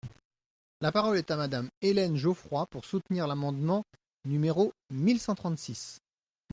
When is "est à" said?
1.19-1.35